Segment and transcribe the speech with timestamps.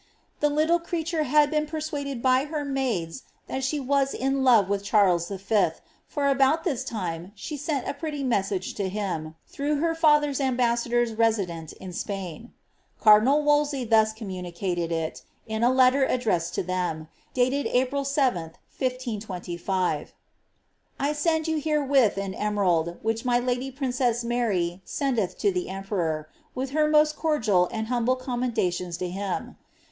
[0.39, 4.83] The little creature had been persuaded by her maids that she was in love with
[4.83, 5.69] Charles V.,
[6.07, 11.15] for about this time she sent a pretty message to him, through her father's UDbassadors
[11.15, 12.51] resident in Spain.
[12.99, 18.41] Cardinal VVolsey thus communicated it, IB a letter addressed to them, dated April 7,
[18.79, 20.07] 1525:—
[21.01, 25.69] ^ 1 send you her& vith an emerald, which my lady princess Mary sendeth to the
[25.69, 26.27] emperor,
[26.57, 29.57] vith her most cordial and humble commendations to him.